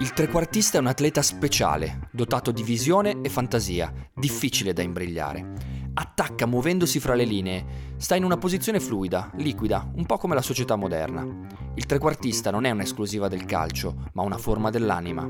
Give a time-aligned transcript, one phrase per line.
[0.00, 5.90] Il trequartista è un atleta speciale, dotato di visione e fantasia, difficile da imbrigliare.
[5.94, 7.64] Attacca muovendosi fra le linee,
[7.96, 11.26] sta in una posizione fluida, liquida, un po' come la società moderna.
[11.74, 15.28] Il trequartista non è un'esclusiva del calcio, ma una forma dell'anima.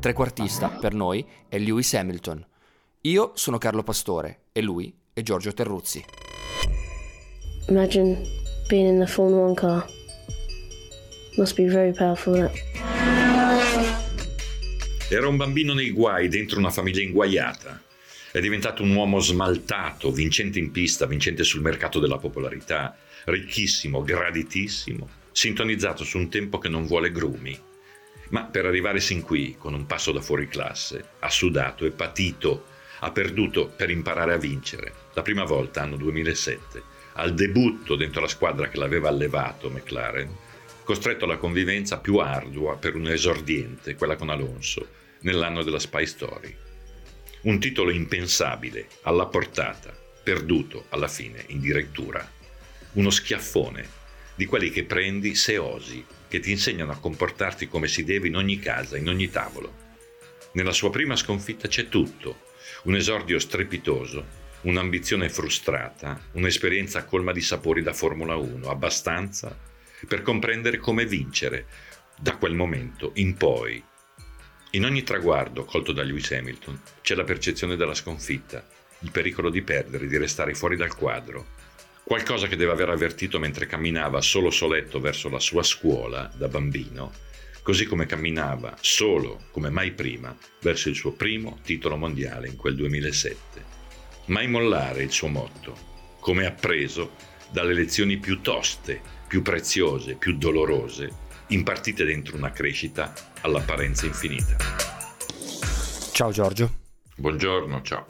[0.00, 2.42] Trequartista, per noi, è Lewis Hamilton.
[3.02, 6.02] Io sono Carlo Pastore e lui è Giorgio Terruzzi.
[7.68, 8.22] Imagine
[8.68, 9.86] being in the Formula 1 car.
[11.36, 12.32] Must be very powerful.
[12.32, 13.15] That.
[15.08, 17.80] Era un bambino nei guai dentro una famiglia inguaiata.
[18.32, 22.96] È diventato un uomo smaltato, vincente in pista, vincente sul mercato della popolarità,
[23.26, 27.56] ricchissimo, graditissimo, sintonizzato su un tempo che non vuole grumi.
[28.30, 32.66] Ma per arrivare sin qui, con un passo da fuori classe, ha sudato e patito,
[32.98, 34.92] ha perduto per imparare a vincere.
[35.14, 40.28] La prima volta, anno 2007, al debutto dentro la squadra che l'aveva allevato, McLaren,
[40.86, 44.88] costretto alla convivenza più ardua per un esordiente, quella con Alonso,
[45.22, 46.56] nell'anno della Spy Story.
[47.42, 49.92] Un titolo impensabile, alla portata,
[50.22, 52.24] perduto alla fine in direttura.
[52.92, 53.84] Uno schiaffone,
[54.36, 58.36] di quelli che prendi se osi, che ti insegnano a comportarti come si deve in
[58.36, 59.74] ogni casa, in ogni tavolo.
[60.52, 62.42] Nella sua prima sconfitta c'è tutto,
[62.84, 64.24] un esordio strepitoso,
[64.60, 69.74] un'ambizione frustrata, un'esperienza colma di sapori da Formula 1, abbastanza
[70.06, 71.66] per comprendere come vincere
[72.18, 73.82] da quel momento in poi.
[74.70, 78.66] In ogni traguardo colto da Lewis Hamilton c'è la percezione della sconfitta,
[79.00, 81.54] il pericolo di perdere, di restare fuori dal quadro.
[82.02, 87.12] Qualcosa che deve aver avvertito mentre camminava solo soletto verso la sua scuola da bambino,
[87.62, 92.76] così come camminava solo come mai prima verso il suo primo titolo mondiale in quel
[92.76, 93.74] 2007.
[94.26, 95.76] Mai mollare il suo motto,
[96.20, 97.14] come appreso
[97.50, 101.10] dalle lezioni più toste più preziose, più dolorose,
[101.48, 104.56] impartite dentro una crescita all'apparenza infinita.
[106.12, 106.70] Ciao Giorgio.
[107.16, 108.06] Buongiorno, ciao.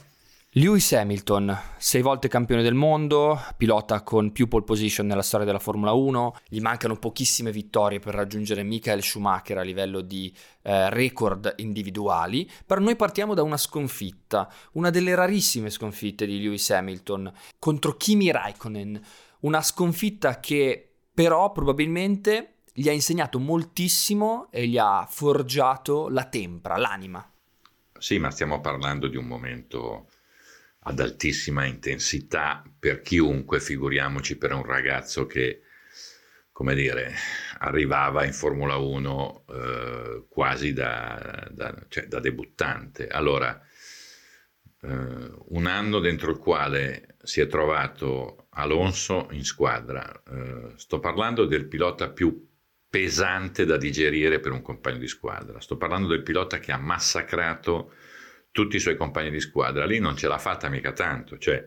[0.59, 5.59] Lewis Hamilton, sei volte campione del mondo, pilota con più pole position nella storia della
[5.59, 11.53] Formula 1, gli mancano pochissime vittorie per raggiungere Michael Schumacher a livello di eh, record
[11.56, 17.94] individuali, però noi partiamo da una sconfitta, una delle rarissime sconfitte di Lewis Hamilton contro
[17.98, 18.98] Kimi Raikkonen,
[19.41, 26.77] una sconfitta che però probabilmente gli ha insegnato moltissimo e gli ha forgiato la tempra,
[26.77, 27.27] l'anima.
[27.99, 30.10] Sì, ma stiamo parlando di un momento
[30.81, 35.62] ad altissima intensità per chiunque, figuriamoci per un ragazzo che,
[36.53, 37.15] come dire,
[37.60, 43.09] arrivava in Formula 1 eh, quasi da, da, cioè, da, debuttante.
[43.09, 43.59] Allora,
[44.83, 50.22] eh, un anno dentro il quale si è trovato Alonso in squadra.
[50.28, 52.48] Eh, sto parlando del pilota più
[52.88, 55.60] pesante da digerire per un compagno di squadra.
[55.60, 57.92] Sto parlando del pilota che ha massacrato
[58.50, 59.84] tutti i suoi compagni di squadra.
[59.84, 61.64] Lì non ce l'ha fatta mica tanto, cioè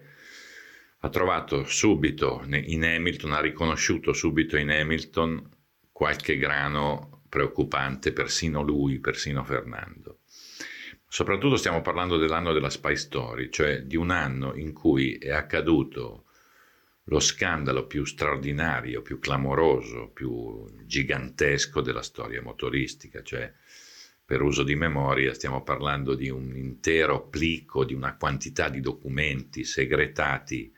[1.01, 5.47] ha trovato subito in Hamilton, ha riconosciuto subito in Hamilton
[5.91, 10.21] qualche grano preoccupante, persino lui, persino Fernando.
[11.07, 16.25] Soprattutto stiamo parlando dell'anno della Spy Story, cioè di un anno in cui è accaduto
[17.09, 23.51] lo scandalo più straordinario, più clamoroso, più gigantesco della storia motoristica, cioè
[24.23, 29.63] per uso di memoria stiamo parlando di un intero plico, di una quantità di documenti
[29.63, 30.71] segretati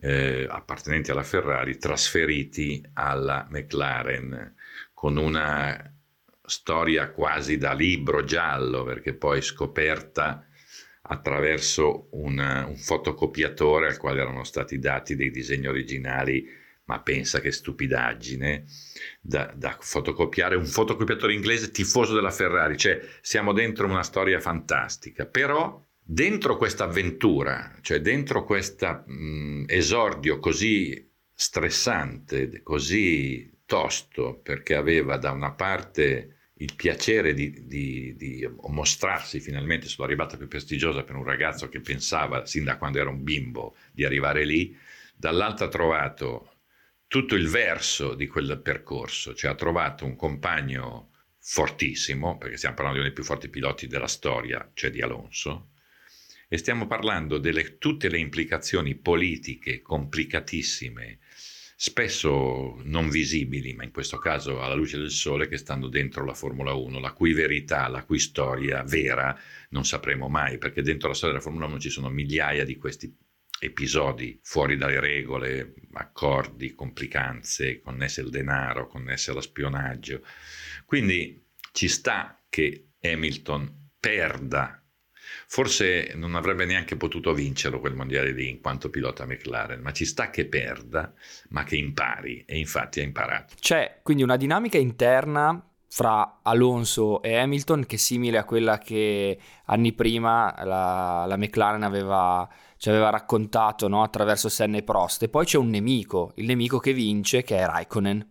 [0.00, 4.54] eh, appartenenti alla Ferrari trasferiti alla McLaren
[4.92, 5.92] con una
[6.46, 10.46] storia quasi da libro giallo perché poi scoperta
[11.06, 16.46] attraverso un, un, fotocopiatore al quale erano stati dati dei disegni originali,
[16.84, 18.64] ma pensa che stupidaggine,
[19.20, 25.26] da, da, fotocopiare un fotocopiatore inglese tifoso della Ferrari, cioè siamo dentro una storia fantastica,
[25.26, 29.04] però dentro questa avventura, cioè dentro questo
[29.66, 38.48] esordio così stressante, così tosto, perché aveva da una parte il piacere di, di, di,
[38.68, 43.10] mostrarsi finalmente sulla ribatta più prestigiosa per un ragazzo che pensava sin da quando era
[43.10, 44.76] un bimbo di arrivare lì,
[45.16, 46.54] dall'altro ha trovato
[47.08, 53.00] tutto il verso di quel percorso, cioè ha trovato un compagno fortissimo, perché stiamo parlando
[53.00, 55.70] di uno dei più forti piloti della storia, cioè di Alonso,
[56.48, 61.18] e stiamo parlando di tutte le implicazioni politiche complicatissime,
[61.84, 66.32] spesso non visibili, ma in questo caso alla luce del sole, che stanno dentro la
[66.32, 69.38] Formula 1, la cui verità, la cui storia vera
[69.68, 73.14] non sapremo mai, perché dentro la storia della Formula 1 ci sono migliaia di questi
[73.60, 80.24] episodi fuori dalle regole, accordi, complicanze connesse al denaro, connesse allo spionaggio.
[80.86, 84.82] Quindi ci sta che Hamilton perda.
[85.54, 90.04] Forse non avrebbe neanche potuto vincerlo quel mondiale lì in quanto pilota McLaren, ma ci
[90.04, 91.12] sta che perda,
[91.50, 93.54] ma che impari e infatti ha imparato.
[93.60, 99.38] C'è quindi una dinamica interna fra Alonso e Hamilton che è simile a quella che
[99.66, 104.02] anni prima la, la McLaren aveva, ci aveva raccontato no?
[104.02, 107.64] attraverso Senna e Prost e poi c'è un nemico, il nemico che vince che è
[107.64, 108.28] Raikkonen.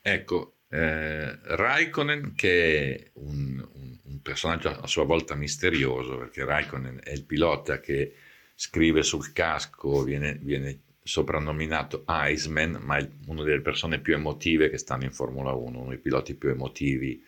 [0.00, 7.00] Ecco, eh, Raikkonen che è un, un, un, personaggio a sua volta misterioso perché Raikkonen
[7.04, 8.14] è il pilota che
[8.56, 14.78] scrive sul casco, viene, viene soprannominato Iceman, ma è una delle persone più emotive che
[14.78, 17.22] stanno in Formula 1, uno dei piloti più emotivi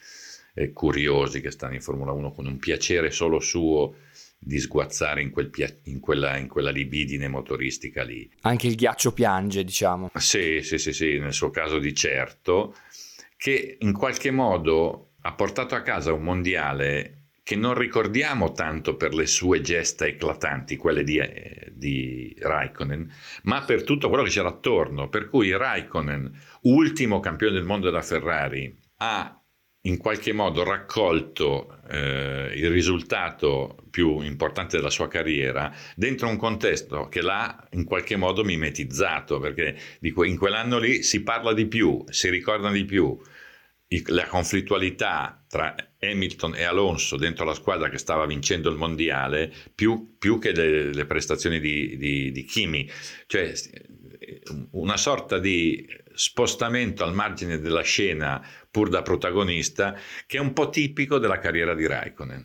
[0.52, 3.94] e curiosi che stanno in Formula 1, con un piacere solo suo
[4.38, 8.30] di sguazzare in, quel pia- in, quella, in, quella, libidine motoristica lì.
[8.42, 10.10] Anche il ghiaccio piange, diciamo.
[10.14, 12.76] Sì, sì, sì, sì, nel suo caso di certo,
[13.36, 17.16] che in qualche modo ha portato a casa un mondiale
[17.46, 23.08] che non ricordiamo tanto per le sue gesta eclatanti, quelle di, eh, di Raikkonen,
[23.44, 25.08] ma per tutto quello che c'era attorno.
[25.08, 26.28] Per cui Raikkonen,
[26.62, 29.40] ultimo campione del mondo della Ferrari, ha
[29.86, 37.08] in qualche modo raccolto eh, il risultato più importante della sua carriera dentro un contesto
[37.08, 42.28] che l'ha in qualche modo mimetizzato, perché in quell'anno lì si parla di più, si
[42.28, 43.18] ricordano di più
[44.06, 50.16] la conflittualità tra Hamilton e Alonso dentro la squadra che stava vincendo il mondiale più,
[50.18, 52.90] più che le, le, prestazioni di, di, di Kimi,
[53.26, 53.52] cioè
[54.72, 59.94] una sorta di spostamento al margine della scena pur da protagonista
[60.26, 62.44] che è un po' tipico della carriera di Raikkonen.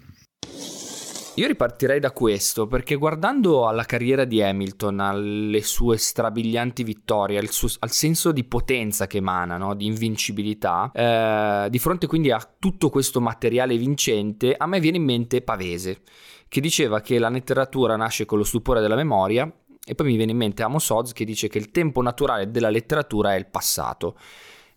[1.35, 7.49] Io ripartirei da questo perché guardando alla carriera di Hamilton, alle sue strabilianti vittorie, al,
[7.49, 9.73] suo, al senso di potenza che emana, no?
[9.73, 15.05] di invincibilità, eh, di fronte quindi a tutto questo materiale vincente, a me viene in
[15.05, 16.01] mente Pavese,
[16.49, 19.49] che diceva che la letteratura nasce con lo stupore della memoria
[19.83, 22.69] e poi mi viene in mente Amos Oz che dice che il tempo naturale della
[22.69, 24.17] letteratura è il passato.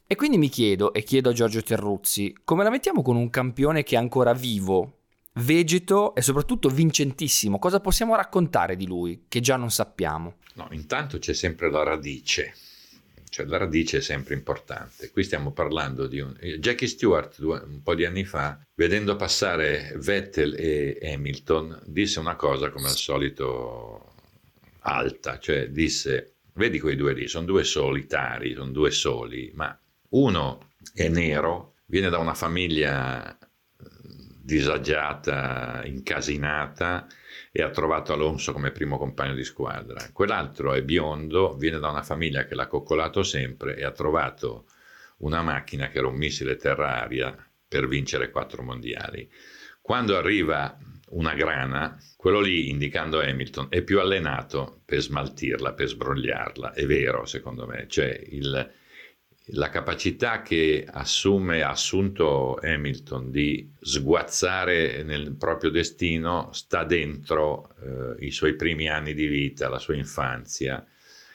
[0.07, 3.83] E quindi mi chiedo, e chiedo a Giorgio Terruzzi, come la mettiamo con un campione
[3.83, 4.99] che è ancora vivo
[5.35, 7.59] vegeto e soprattutto vincentissimo.
[7.59, 10.37] Cosa possiamo raccontare di lui che già non sappiamo?
[10.55, 12.55] No, intanto c'è sempre la radice.
[13.29, 15.11] Cioè la radice è sempre importante.
[15.11, 16.33] Qui stiamo parlando di un...
[16.61, 22.71] Jackie Stewart un po' di anni fa, vedendo passare Vettel e Hamilton, disse una cosa
[22.71, 24.14] come al solito
[24.87, 29.79] alta, cioè disse, vedi quei due lì, sono due solitari, sono due soli, ma
[30.11, 33.37] uno è nero, viene da una famiglia
[34.45, 37.07] disagiata, incasinata
[37.51, 40.11] e ha trovato Alonso come primo compagno di squadra.
[40.13, 44.67] Quell'altro è biondo, viene da una famiglia che l'ha coccolato sempre e ha trovato
[45.19, 47.35] una macchina che era un missile terra-aria
[47.67, 49.31] per vincere quattro mondiali.
[49.81, 50.77] Quando arriva
[51.11, 56.73] una grana, quello lì, indicando Hamilton, è più allenato per smaltirla, per sbrogliarla.
[56.73, 57.87] È vero, secondo me.
[57.89, 58.73] Cioè, il,
[59.49, 68.25] la capacità che assume, ha assunto Hamilton di sguazzare nel proprio destino sta dentro eh,
[68.25, 70.85] i suoi primi anni di vita, la sua infanzia,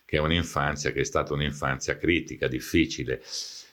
[0.06, 3.22] che è un'infanzia che è stata un'infanzia critica, difficile.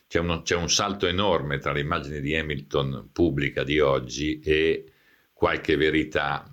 [0.08, 4.92] C'è, uno, c'è un salto enorme tra l'immagine di Hamilton pubblica di oggi e
[5.36, 6.50] qualche verità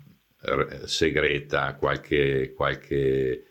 [0.84, 3.44] segreta, qualche, qualche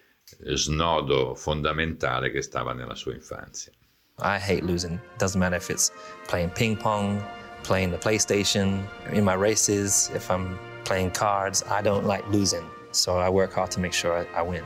[0.53, 3.71] snodo fondamentale che stava nella sua infanzia.
[4.19, 4.99] I hate losing.
[5.17, 5.91] Doesn't matter if it's
[6.27, 7.19] playing ping pong,
[7.63, 12.69] playing the PlayStation, in my races, if I'm playing cards, I don't like losing.
[12.91, 14.63] So I work hard to make sure I, I win.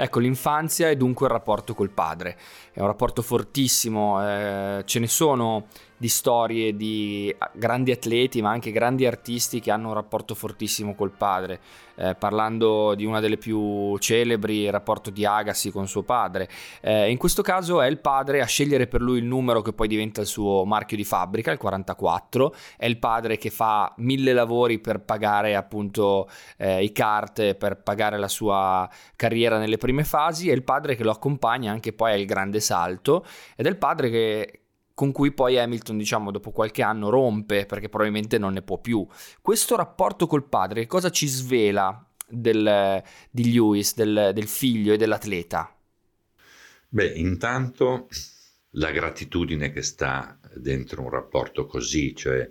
[0.00, 2.38] Ecco, l'infanzia e dunque il rapporto col padre.
[2.78, 5.66] È un rapporto fortissimo, eh, ce ne sono
[5.98, 11.10] di storie di grandi atleti, ma anche grandi artisti che hanno un rapporto fortissimo col
[11.10, 11.60] padre.
[11.96, 16.48] Eh, parlando di una delle più celebri, il rapporto di Agassi con suo padre.
[16.80, 19.88] Eh, in questo caso è il padre a scegliere per lui il numero che poi
[19.88, 22.54] diventa il suo marchio di fabbrica, il 44.
[22.76, 28.16] È il padre che fa mille lavori per pagare appunto eh, i kart, per pagare
[28.16, 30.48] la sua carriera nelle prime fasi.
[30.48, 33.24] È il padre che lo accompagna anche poi al grande salto
[33.56, 34.60] ed è il padre che
[34.98, 39.06] con cui poi Hamilton, diciamo, dopo qualche anno rompe perché probabilmente non ne può più.
[39.40, 44.96] Questo rapporto col padre, che cosa ci svela del, di Lewis, del, del figlio e
[44.96, 45.72] dell'atleta?
[46.88, 48.08] Beh, intanto
[48.70, 52.50] la gratitudine che sta dentro un rapporto così, cioè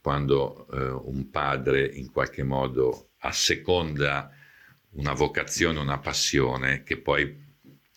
[0.00, 4.30] quando eh, un padre in qualche modo asseconda
[4.90, 7.47] una vocazione, una passione che poi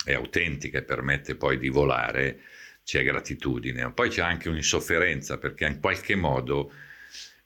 [0.04, 2.42] è autentica e permette poi di volare,
[2.84, 6.72] c'è gratitudine, poi c'è anche un'insofferenza perché in qualche modo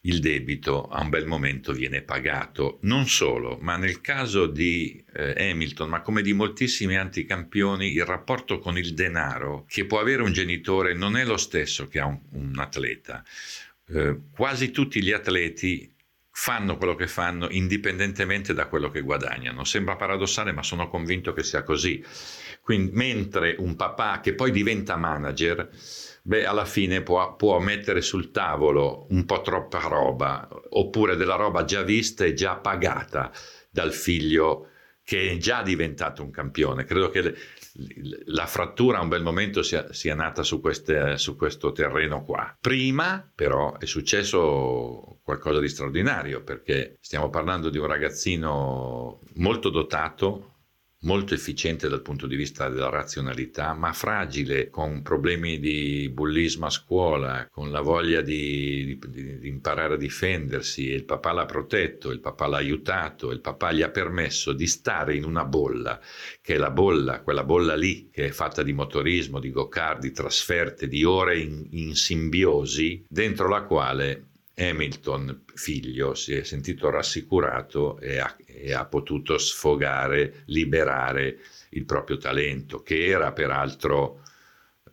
[0.05, 2.79] il debito a un bel momento viene pagato.
[2.83, 8.59] Non solo, ma nel caso di eh, Hamilton, ma come di moltissimi anticampioni, il rapporto
[8.59, 12.19] con il denaro che può avere un genitore non è lo stesso che ha un,
[12.31, 13.23] un atleta.
[13.87, 15.94] Eh, quasi tutti gli atleti
[16.37, 19.63] fanno quello che fanno indipendentemente da quello che guadagnano.
[19.63, 22.03] Sembra paradossale, ma sono convinto che sia così.
[22.59, 25.69] Quindi, mentre un papà che poi diventa manager,
[26.23, 31.63] beh, alla fine può, può, mettere sul tavolo un po' troppa roba, oppure della roba
[31.63, 33.31] già vista e già pagata
[33.69, 34.71] dal figlio
[35.05, 36.83] che è già diventato un campione.
[36.83, 37.33] Credo che
[38.25, 42.55] la frattura a un bel momento sia, sia nata su, queste, su, questo terreno qua.
[42.59, 50.54] Prima però è successo qualcosa di straordinario perché stiamo parlando di un ragazzino molto dotato,
[51.05, 56.69] molto efficiente dal punto di vista della razionalità, ma fragile, con problemi di bullismo a
[56.69, 60.83] scuola, con la voglia di, di, di, imparare a difendersi.
[60.83, 65.15] il papà l'ha protetto, il papà l'ha aiutato, il papà gli ha permesso di stare
[65.15, 65.99] in una bolla,
[66.41, 70.11] che è la bolla, quella bolla lì, che è fatta di motorismo, di go-kart, di
[70.11, 77.99] trasferte, di ore in, in simbiosi, dentro la quale Hamilton, figlio, si è sentito rassicurato
[77.99, 84.21] e ha, e ha, potuto sfogare, liberare il proprio talento, che era peraltro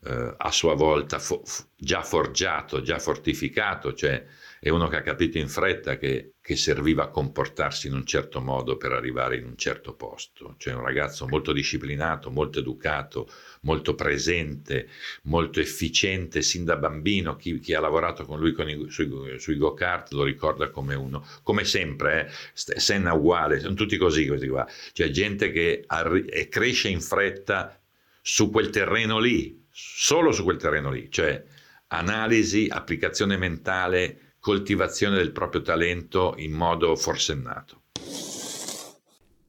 [0.04, 1.42] eh, a sua volta fo-
[1.76, 4.24] già forgiato, già fortificato, cioè
[4.64, 8.40] è uno che ha capito in fretta che, che, serviva a comportarsi in un certo
[8.40, 13.28] modo per arrivare in un certo posto, cioè un ragazzo molto disciplinato, molto educato,
[13.62, 14.88] molto presente,
[15.22, 19.56] molto efficiente sin da bambino, chi, chi ha lavorato con lui con i, sui, sui
[19.56, 24.64] go-kart lo ricorda come uno, come sempre, eh, Senna uguale, sono tutti così questi qua,
[24.92, 27.80] cioè gente che arri- cresce in fretta
[28.20, 31.42] su quel terreno lì, solo su quel terreno lì, cioè
[31.88, 37.82] analisi, applicazione mentale, coltivazione del proprio talento in modo forsennato.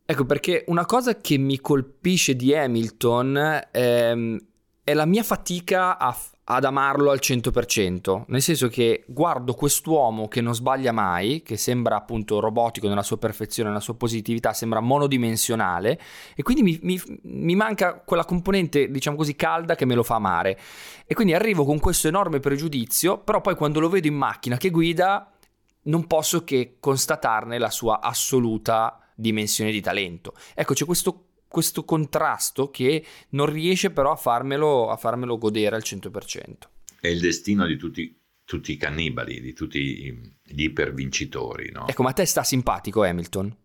[0.06, 4.40] Ecco perché una cosa che mi colpisce di Hamilton ehm,
[4.84, 10.42] è la mia fatica a, ad amarlo al 100%, nel senso che guardo quest'uomo che
[10.42, 16.00] non sbaglia mai, che sembra appunto robotico nella sua perfezione, nella sua positività, sembra monodimensionale
[16.36, 20.16] e quindi mi, mi, mi manca quella componente, diciamo così, calda che me lo fa
[20.16, 20.60] amare.
[21.06, 24.70] E quindi arrivo con questo enorme pregiudizio, però poi quando lo vedo in macchina che
[24.70, 25.32] guida
[25.84, 30.34] non posso che constatarne la sua assoluta dimensione di talento.
[30.54, 35.84] Ecco, c'è questo questo contrasto che non riesce però a farmelo, a farmelo godere al
[35.86, 36.54] 100%.
[37.00, 38.12] È il destino di tutti,
[38.44, 41.70] tutti i cannibali, di tutti gli ipervincitori.
[41.72, 41.88] No?
[41.88, 43.56] Ecco, ma a te sta simpatico Hamilton?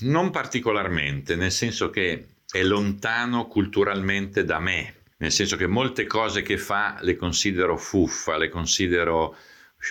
[0.00, 6.40] Non particolarmente, nel senso che è lontano culturalmente da me, nel senso che molte cose
[6.40, 9.36] che fa le considero fuffa, le considero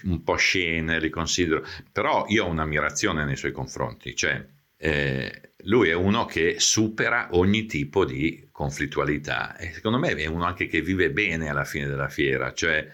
[0.05, 1.63] un po' scene, le considero...
[1.91, 4.43] però io ho un'ammirazione nei suoi confronti, cioè
[4.86, 10.44] eh, lui è uno che supera ogni tipo di conflittualità e secondo me è uno
[10.44, 12.86] anche che vive bene alla fine della fiera, cioè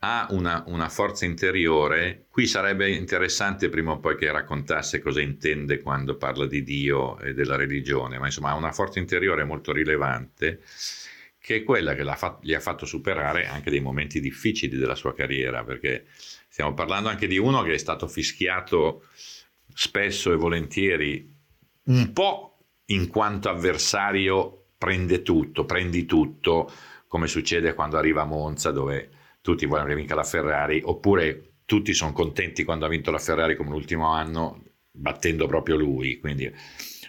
[0.00, 2.26] ha una, una, forza interiore.
[2.30, 7.32] Qui sarebbe interessante prima o poi che raccontasse cosa intende quando parla di Dio e
[7.32, 10.62] della religione, ma insomma ha una forza interiore molto rilevante
[11.38, 15.14] che è quella che fa- gli ha fatto superare anche dei momenti difficili della sua
[15.14, 16.06] carriera, perché
[16.48, 19.04] stiamo parlando anche di uno che è stato fischiato
[19.72, 21.35] spesso e volentieri
[21.86, 26.70] un po' in quanto avversario prende tutto, prendi tutto,
[27.08, 31.94] come succede quando arriva a Monza dove tutti vogliono che vinca la Ferrari, oppure tutti
[31.94, 36.18] sono contenti quando ha vinto la Ferrari come l'ultimo anno, battendo proprio lui.
[36.18, 36.50] Quindi,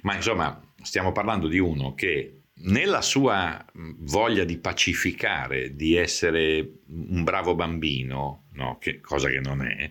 [0.04, 7.24] ma insomma, stiamo parlando di uno che nella sua voglia di pacificare, di essere un
[7.24, 8.78] bravo bambino, no?
[8.80, 9.90] che, cosa che non è,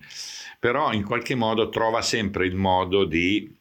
[0.59, 3.56] però in qualche modo trova sempre il modo di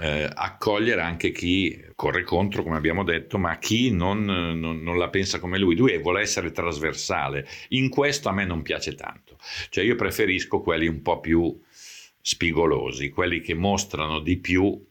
[0.00, 5.08] eh, accogliere anche chi corre contro, come abbiamo detto, ma chi non, non, non, la
[5.08, 5.76] pensa come lui.
[5.76, 7.46] Lui vuole essere trasversale.
[7.68, 9.38] In questo a me non piace tanto.
[9.68, 11.60] Cioè io preferisco quelli un po' più
[12.20, 14.82] spigolosi, quelli che mostrano di più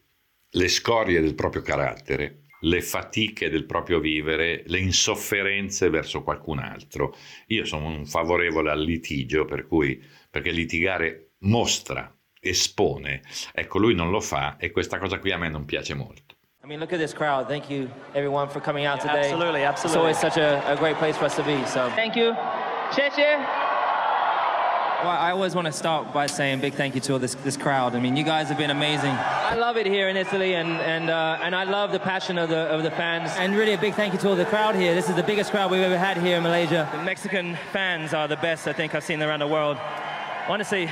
[0.50, 7.14] le scorie del proprio carattere le fatiche del proprio vivere, le insofferenze verso qualcun altro.
[7.48, 12.13] Io sono un favorevole al litigio, per cui, perché litigare mostra,
[12.44, 13.22] espone.
[13.52, 16.34] Ecco, lui non lo fa e questa cosa qui a me non piace molto.
[16.62, 17.46] I mean, look at this crowd.
[17.46, 19.30] Thank you, everyone, for coming out today.
[19.30, 19.90] Absolutely, absolutely.
[19.90, 21.62] It's always such a, a great place for us to be.
[21.66, 22.34] So, thank you.
[22.90, 23.36] Cheche.
[25.04, 27.58] Well, I always want to start by saying big thank you to all this, this
[27.58, 27.94] crowd.
[27.94, 29.10] I mean, you guys have been amazing.
[29.10, 32.48] I love it here in Italy, and and uh, and I love the passion of
[32.48, 33.30] the of the fans.
[33.36, 34.94] And really, a big thank you to all the crowd here.
[34.94, 36.88] This is the biggest crowd we've ever had here in Malaysia.
[36.90, 39.76] The Mexican fans are the best I think I've seen around the world.
[40.48, 40.88] Honestly,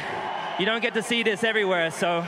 [0.58, 2.24] you don't get to see this everywhere, so.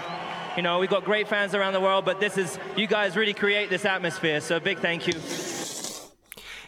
[0.56, 3.34] You know, we've got great fans around the world, but this is, you guys really
[3.34, 5.14] create this atmosphere, so big thank you.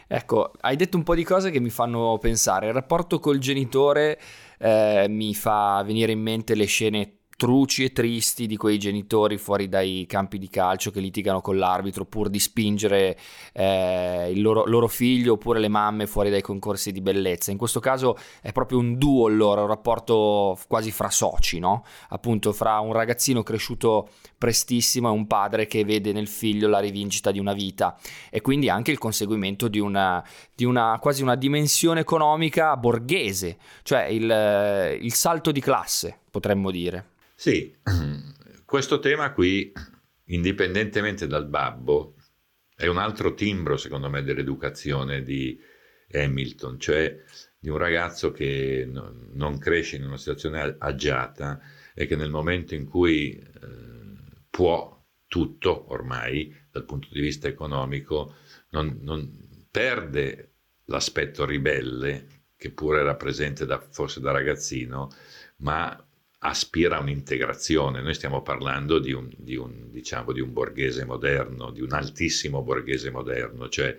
[0.09, 2.67] Ecco, hai detto un po' di cose che mi fanno pensare.
[2.67, 4.19] Il rapporto col genitore
[4.57, 9.69] eh, mi fa venire in mente le scene truci e tristi di quei genitori fuori
[9.69, 13.15] dai campi di calcio che litigano con l'arbitro pur di spingere
[13.53, 17.51] eh, il loro, loro, figlio oppure le mamme fuori dai concorsi di bellezza.
[17.51, 21.85] In questo caso è proprio un duo loro, un rapporto quasi fra soci, no?
[22.09, 27.29] Appunto fra un ragazzino cresciuto prestissimo e un padre che vede nel figlio la rivincita
[27.29, 27.95] di una vita
[28.31, 34.05] e quindi anche il conseguimento di una, di una quasi una dimensione economica borghese, cioè
[34.05, 37.15] il, il salto di classe, potremmo dire.
[37.39, 37.71] Sì,
[38.65, 39.71] questo tema qui,
[40.25, 42.15] indipendentemente dal babbo,
[42.75, 45.55] è un altro timbro, secondo me, dell'educazione di
[46.13, 47.15] Hamilton, cioè
[47.59, 51.61] di un ragazzo che non cresce in una situazione agiata
[51.93, 53.45] e che nel momento in cui eh,
[54.49, 58.33] può tutto ormai dal punto di vista economico
[58.71, 60.53] non, non perde
[60.85, 65.11] l'aspetto ribelle che pure era presente da, forse da ragazzino,
[65.57, 66.01] ma
[66.39, 68.01] aspira a un'integrazione.
[68.01, 72.61] Noi stiamo parlando di un, di, un, diciamo, di un borghese moderno, di un altissimo
[72.61, 73.97] borghese moderno, cioè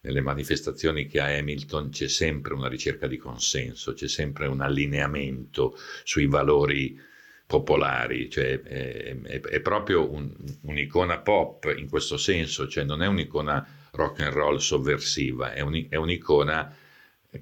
[0.00, 5.76] nelle manifestazioni che ha Hamilton c'è sempre una ricerca di consenso, c'è sempre un allineamento
[6.04, 7.00] sui valori
[7.46, 10.30] popolari, cioè è, è, è proprio un,
[10.62, 15.86] un'icona pop in questo senso, cioè non è un'icona rock and roll sovversiva, è, un,
[15.88, 16.74] è un'icona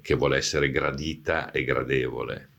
[0.01, 2.49] che vuole essere gradita e gradevole.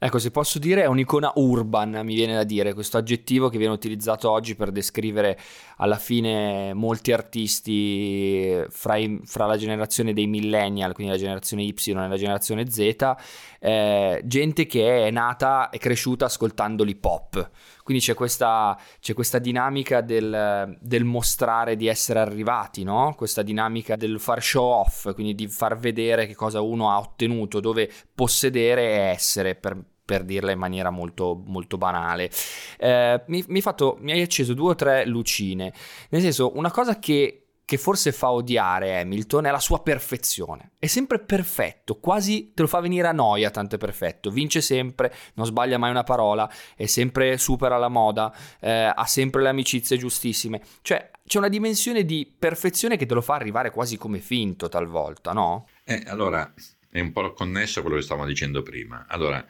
[0.00, 3.72] Ecco, se posso dire, è un'icona urban, mi viene da dire, questo aggettivo che viene
[3.72, 5.36] utilizzato oggi per descrivere
[5.78, 11.74] alla fine molti artisti fra, i, fra la generazione dei millennial, quindi la generazione Y
[11.86, 13.14] e la generazione Z,
[13.60, 17.50] eh, gente che è nata e cresciuta ascoltando l'hip hop.
[17.82, 23.14] Quindi c'è questa, c'è questa dinamica del, del, mostrare di essere arrivati, no?
[23.16, 27.60] questa dinamica del far show off, quindi di far vedere che cosa uno ha ottenuto,
[27.60, 32.30] dove possedere e essere per, per dirla in maniera molto, molto banale.
[32.78, 35.70] Eh, mi, mi, fatto, mi hai acceso due o tre lucine,
[36.08, 40.70] nel senso una cosa che che forse fa odiare Hamilton è la sua perfezione.
[40.78, 44.30] È sempre perfetto, quasi te lo fa venire a noia, tanto è perfetto.
[44.30, 49.42] Vince sempre, non sbaglia mai una parola, è sempre supera la moda, eh, ha sempre
[49.42, 50.62] le amicizie giustissime.
[50.80, 55.34] Cioè, c'è una dimensione di perfezione che te lo fa arrivare quasi come finto talvolta,
[55.34, 55.68] no?
[55.84, 56.50] Eh, allora,
[56.90, 59.04] è un po' connesso a quello che stavamo dicendo prima.
[59.06, 59.46] Allora,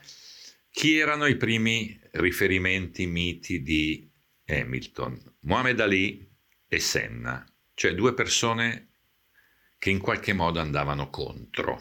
[0.70, 4.10] chi erano i primi riferimenti miti di
[4.46, 5.36] Hamilton?
[5.40, 6.28] Muhammad Ali
[6.68, 7.44] e Senna
[7.78, 8.88] cioè due persone
[9.78, 11.80] che in qualche modo andavano contro.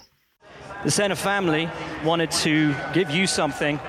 [0.84, 1.68] The Senna family
[2.04, 3.80] wanted to give you something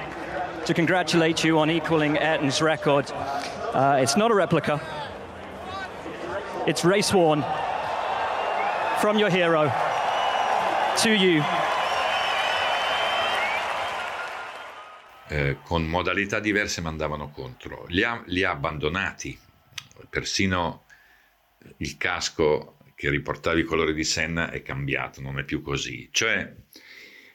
[0.65, 3.13] to congratulate you on equaling Ayrton's record.
[3.75, 4.81] Uh, it's not a replica.
[6.67, 7.45] It's race worn
[9.01, 9.71] from your hero
[11.03, 11.45] to you.
[15.31, 17.85] Eh, con modalità diverse ma andavano contro.
[17.88, 19.38] Li ha, li ha abbandonati,
[20.09, 20.87] persino
[21.79, 26.09] il casco che riportava i colori di Senna è cambiato, non è più così.
[26.11, 26.53] Cioè,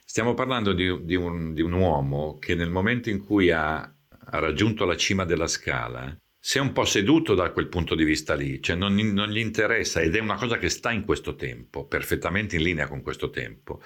[0.03, 4.39] stiamo parlando di, di, un, di un, uomo che nel momento in cui ha, ha,
[4.39, 8.35] raggiunto la cima della scala si è un po' seduto da quel punto di vista
[8.35, 11.85] lì, cioè non, non, gli interessa, ed è una cosa che sta in questo tempo,
[11.85, 13.81] perfettamente in linea con questo tempo,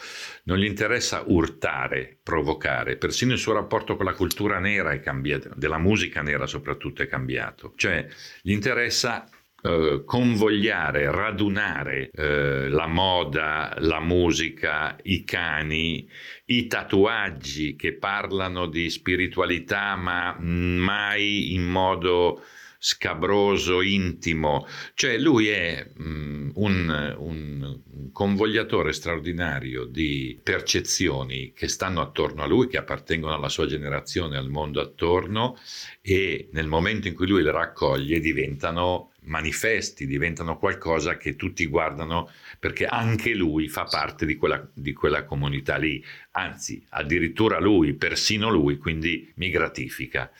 [0.45, 5.51] non gli interessa urtare, provocare, persino il suo rapporto con la cultura nera è cambiato,
[5.53, 8.07] della musica nera soprattutto è cambiato, cioè
[8.41, 9.29] gli interessa
[9.63, 16.07] eh, convogliare, radunare eh, la moda, la musica, i cani,
[16.45, 22.43] i tatuaggi che parlano di spiritualità ma mai in modo
[22.79, 27.79] scabroso, intimo, cioè lui è um, un, un,
[28.11, 34.49] convogliatore straordinario di percezioni che stanno attorno a lui, che appartengono alla sua generazione, al
[34.49, 35.57] mondo attorno
[36.01, 42.29] e nel momento in cui lui le raccoglie diventano manifesti, diventano qualcosa che tutti guardano
[42.59, 48.49] perché anche lui fa parte di quella, di quella comunità lì, anzi addirittura lui, persino
[48.49, 50.31] lui, quindi mi gratifica.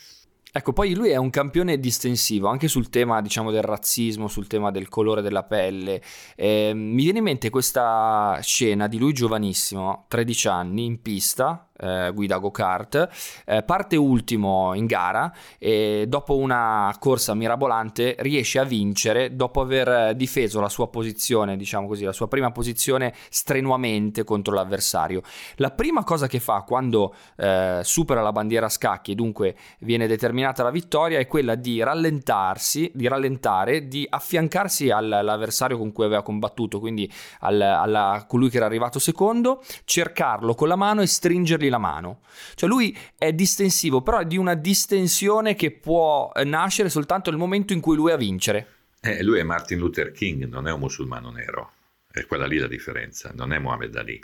[0.58, 4.72] Ecco, poi lui è un campione distensivo anche sul tema, diciamo, del razzismo, sul tema
[4.72, 6.02] del colore della pelle.
[6.36, 12.12] Eh, mi viene in mente questa scena di lui giovanissimo, 13 anni, in pista, eh,
[12.14, 13.10] guida go-kart,
[13.46, 20.16] eh, parte ultimo in gara e dopo una corsa mirabolante riesce a vincere dopo aver
[20.16, 25.22] difeso la sua posizione, diciamo così, la sua prima posizione strenuamente contro l'avversario.
[25.56, 30.08] La prima cosa che fa quando eh, supera la bandiera a scacchi e dunque viene
[30.08, 36.24] determinata la vittoria è quella di rallentarsi, di rallentare, di affiancarsi all'avversario con cui aveva
[36.24, 37.12] combattuto, quindi
[37.42, 42.22] al, alla, colui che era arrivato secondo, cercarlo con la mano e stringergli la mano.
[42.56, 47.74] Cioè lui è distensivo, però è di una distensione che può nascere soltanto nel momento
[47.74, 48.68] in cui lui è a vincere.
[49.02, 51.74] Eh, lui è Martin Luther King, non è un musulmano nero.
[52.12, 54.20] È quella lì la differenza, non è Muhammad Ali.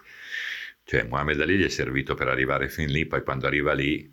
[0.84, 4.12] Cioè Muhammad Ali gli è servito per arrivare fin lì, poi quando arriva lì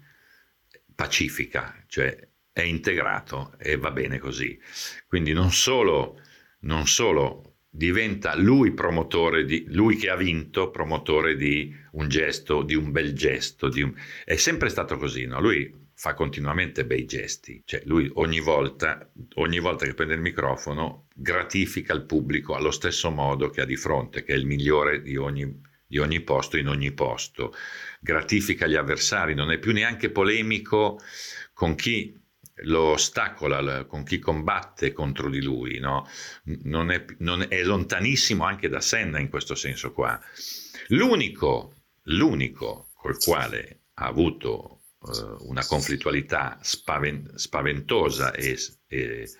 [0.95, 4.59] pacifica, cioè è integrato e va bene così.
[5.07, 6.21] Quindi non solo,
[6.61, 12.75] non solo diventa lui promotore di lui che ha vinto promotore di un gesto di
[12.75, 15.41] un bel gesto un, è sempre stato così no?
[15.41, 21.07] lui fa continuamente bei gesti cioè lui ogni volta ogni volta che prende il microfono
[21.15, 25.17] gratifica il pubblico allo stesso modo che ha di fronte che è il migliore di
[25.17, 27.55] ogni, di ogni posto in ogni posto
[28.01, 30.99] gratifica gli avversari non è più neanche polemico
[31.53, 32.20] con chi
[32.63, 36.09] lo ostacola con chi combatte contro di lui, no?
[36.63, 40.21] non, è, non è, lontanissimo anche da Senna in questo senso qua.
[40.89, 49.31] L'unico, l'unico col quale ha avuto uh, una conflittualità spaven- spaventosa e, e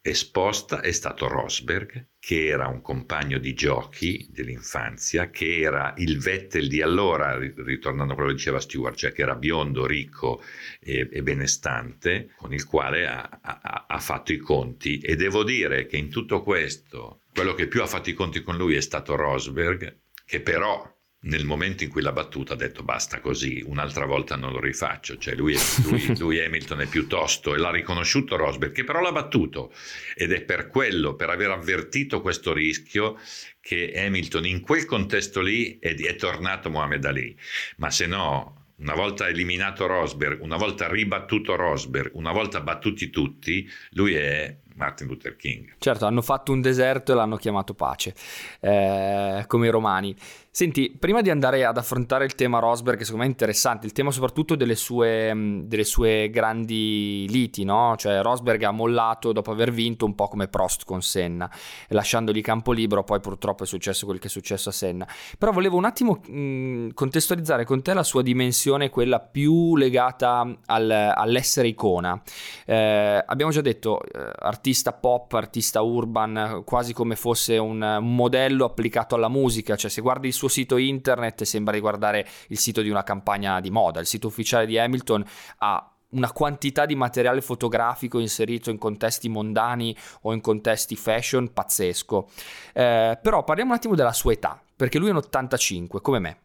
[0.00, 6.68] esposta è stato Rosberg, che era un compagno di giochi dell'infanzia, che era il Vettel
[6.68, 10.42] di allora, ritornando a quello che diceva Stewart, cioè che era biondo, ricco
[10.80, 15.00] e, e benestante, con il quale ha, ha, ha fatto i conti.
[15.00, 18.56] E devo dire che in tutto questo, quello che più ha fatto i conti con
[18.56, 20.93] lui è stato Rosberg, che però
[21.24, 25.16] nel momento in cui l'ha battuta ha detto basta così, un'altra volta non lo rifaccio,
[25.16, 29.72] cioè lui, lui, lui Hamilton è piuttosto e l'ha riconosciuto Rosberg che però l'ha battuto
[30.14, 33.18] ed è per quello, per aver avvertito questo rischio
[33.60, 37.36] che Hamilton in quel contesto lì è, è tornato Mohamed Ali,
[37.76, 43.66] ma se no una volta eliminato Rosberg, una volta ribattuto Rosberg, una volta battuti tutti,
[43.90, 45.76] lui è Martin Luther King.
[45.78, 48.14] Certo, hanno fatto un deserto e l'hanno chiamato pace,
[48.60, 50.14] eh, come i romani.
[50.56, 53.92] Senti, prima di andare ad affrontare il tema Rosberg, che secondo me è interessante, il
[53.92, 57.96] tema soprattutto delle sue, mm, delle sue grandi liti, no?
[57.98, 61.50] Cioè Rosberg ha mollato dopo aver vinto un po' come Prost con Senna,
[61.88, 65.08] lasciandogli campo libero, poi purtroppo è successo quel che è successo a Senna.
[65.36, 70.48] Però volevo un attimo mh, mm, contestualizzare con te la sua dimensione, quella più legata
[70.66, 72.22] al, all'essere icona.
[72.64, 79.16] Eh, abbiamo già detto, eh, artista pop, artista urban, quasi come fosse un, modello applicato
[79.16, 82.90] alla musica, cioè se guardi il suo suo sito internet sembra riguardare il sito di
[82.90, 84.00] una campagna di moda.
[84.00, 85.24] Il sito ufficiale di Hamilton
[85.58, 92.28] ha una quantità di materiale fotografico inserito in contesti mondani o in contesti fashion pazzesco.
[92.72, 96.38] Eh, però parliamo un attimo della sua età, perché lui è un 85, come me.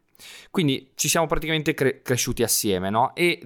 [0.49, 3.13] Quindi ci siamo praticamente cre- cresciuti assieme, no?
[3.15, 3.39] E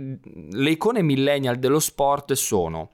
[0.51, 2.91] le icone millennial dello sport sono,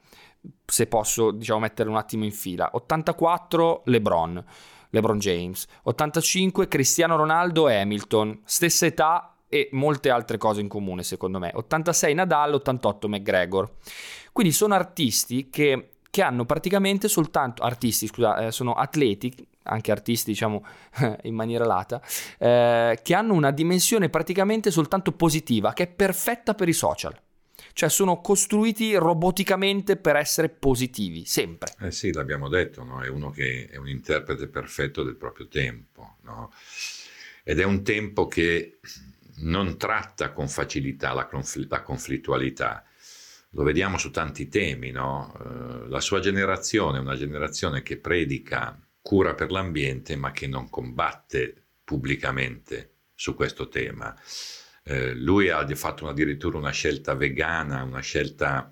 [0.66, 4.46] se posso diciamo mettere un attimo in fila, 84 LeBron,
[4.90, 11.04] LeBron James, 85 Cristiano Ronaldo e Hamilton, stessa età e molte altre cose in comune
[11.04, 13.72] secondo me, 86 Nadal, 88 McGregor.
[14.32, 20.32] Quindi sono artisti che, che hanno praticamente soltanto, artisti scusa, eh, sono atleti anche artisti
[20.32, 20.66] diciamo
[21.24, 22.02] in maniera lata,
[22.38, 27.16] eh, che hanno una dimensione praticamente soltanto positiva, che è perfetta per i social
[27.74, 31.74] cioè sono costruiti roboticamente per essere positivi, sempre.
[31.80, 33.02] Eh sì, l'abbiamo detto, no?
[33.02, 36.52] è uno che è un interprete perfetto del proprio tempo, no?
[37.44, 38.80] ed è un tempo che
[39.38, 42.84] non tratta con facilità la, confl- la conflittualità,
[43.52, 45.34] lo vediamo su tanti temi, no?
[45.40, 50.70] eh, la sua generazione è una generazione che predica cura per l'ambiente ma che non
[50.70, 54.16] combatte pubblicamente su questo tema.
[54.90, 58.72] Eh, lui ha fatto addirittura una scelta vegana, una scelta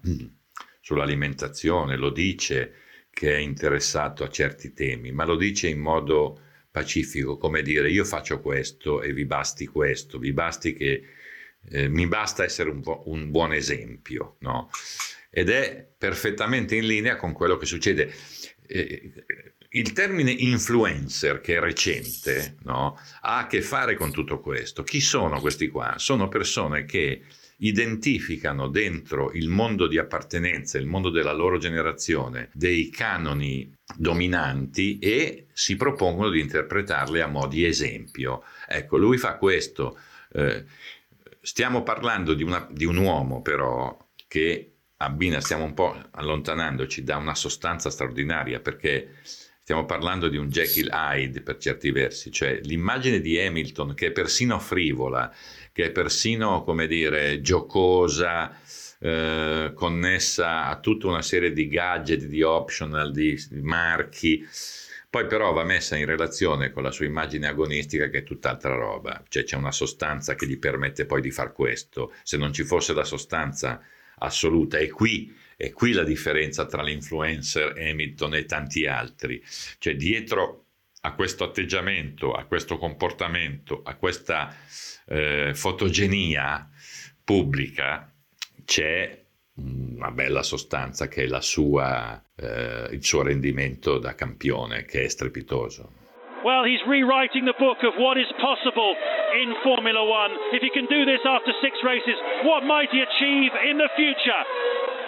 [0.82, 2.74] sull'alimentazione, lo dice
[3.12, 8.04] che è interessato a certi temi, ma lo dice in modo pacifico, come dire io
[8.04, 11.04] faccio questo e vi basti questo, vi basti che
[11.70, 14.72] eh, mi basta essere un, un buon esempio, no?
[15.30, 18.12] Ed è perfettamente in linea con quello che succede.
[18.66, 19.14] Eh,
[19.70, 22.98] il termine influencer, che è recente, no?
[23.22, 24.84] ha a che fare con tutto questo.
[24.84, 25.96] Chi sono questi qua?
[25.98, 27.24] Sono persone che
[27.60, 35.48] identificano dentro il mondo di appartenenza, il mondo della loro generazione, dei canoni dominanti e
[35.54, 38.44] si propongono di interpretarli a mo' di esempio.
[38.68, 39.98] Ecco, lui fa questo.
[40.34, 40.66] Eh,
[41.42, 47.18] stiamo parlando di, una, di un uomo però che abbina, stiamo un po' allontanandoci da
[47.18, 49.16] una sostanza straordinaria perché
[49.68, 54.12] stiamo parlando di un Jekyll Hyde per certi versi, cioè l'immagine di Hamilton che è
[54.14, 55.30] persino frivola,
[55.74, 58.58] che è persino, come dire, giocosa,
[58.98, 64.48] eh, connessa a tutta una serie di gadget, di optional, di, di marchi,
[65.10, 69.22] poi però va messa in relazione con la sua immagine agonistica che è tutt'altra roba,
[69.28, 72.94] cioè c'è una sostanza che gli permette poi di far questo, se non ci fosse
[72.94, 73.82] la sostanza
[74.20, 79.44] assoluta e qui è qui la differenza tra l'influencer Hamilton e tanti altri,
[79.80, 80.66] cioè dietro
[81.02, 84.56] a questo atteggiamento, a questo comportamento, a questa
[85.08, 86.70] eh, fotogenia
[87.24, 88.12] pubblica
[88.64, 95.08] c'è una bella sostanza che è sua, eh, il suo rendimento da campione, che è
[95.08, 96.06] strepitoso.
[96.44, 98.94] Well, he's rewriting the book of what is possible
[99.42, 100.32] in Formula One.
[100.54, 102.16] If he can do this after six races,
[102.46, 104.46] what might he achieve in the future?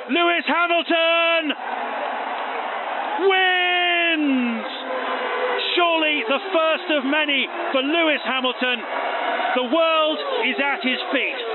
[0.10, 1.54] Lewis Hamilton
[3.30, 4.66] wins!
[5.78, 8.82] Surely the first of many for Lewis Hamilton.
[9.54, 10.18] The world
[10.50, 11.49] is at his feet.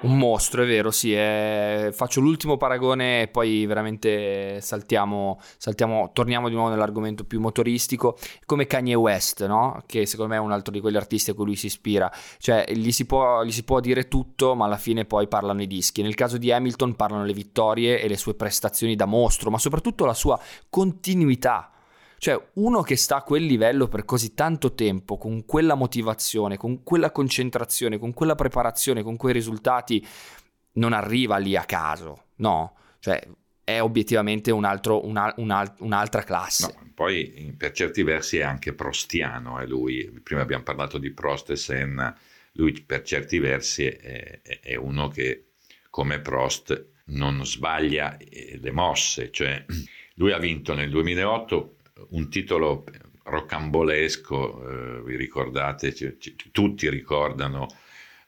[0.00, 1.12] Un mostro, è vero, sì.
[1.12, 1.90] È...
[1.92, 8.66] Faccio l'ultimo paragone e poi veramente saltiamo, saltiamo, torniamo di nuovo nell'argomento più motoristico, come
[8.66, 9.82] Kanye West, no?
[9.86, 12.10] Che secondo me è un altro di quegli artisti a cui lui si ispira.
[12.38, 15.66] Cioè, gli si, può, gli si può dire tutto, ma alla fine poi parlano i
[15.66, 16.02] dischi.
[16.02, 20.04] Nel caso di Hamilton parlano le vittorie e le sue prestazioni da mostro, ma soprattutto
[20.06, 21.73] la sua continuità
[22.18, 26.82] cioè, uno che sta a quel livello per così tanto tempo, con quella motivazione, con
[26.82, 30.04] quella concentrazione, con quella preparazione, con quei risultati,
[30.74, 32.76] non arriva lì a caso, no?
[32.98, 33.20] Cioè,
[33.64, 36.66] è obiettivamente un altro, una, una, un'altra classe.
[36.66, 40.10] No, poi per certi versi è anche prostiano, è lui.
[40.22, 42.16] Prima abbiamo parlato di Prost e Senna,
[42.52, 45.46] lui per certi versi è, è uno che
[45.90, 49.64] come Prost non sbaglia eh, le mosse, cioè
[50.16, 51.73] lui ha vinto nel 2008
[52.10, 52.84] un titolo
[53.22, 57.68] rocambolesco, eh, vi ricordate, c- c- tutti ricordano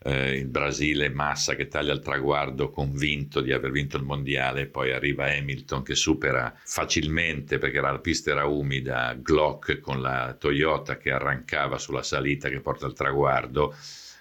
[0.02, 4.92] eh, il Brasile Massa che taglia il traguardo convinto di aver vinto il mondiale, poi
[4.92, 11.10] arriva Hamilton che supera facilmente perché la pista era umida, Glock con la Toyota che
[11.10, 13.74] arrancava sulla salita che porta al traguardo,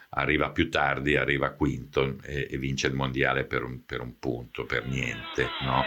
[0.10, 4.66] arriva più tardi, arriva quinto e, e vince il mondiale per un, per un punto,
[4.66, 5.50] per niente.
[5.62, 5.84] No?